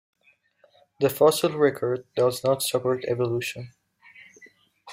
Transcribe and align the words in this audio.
The 0.99 1.11
fossil 1.11 1.51
record 1.59 2.07
does 2.15 2.43
not 2.43 2.63
support 2.63 3.05
evolution. 3.05 3.69